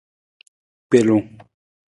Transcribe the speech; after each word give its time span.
Gbelung. 0.89 1.29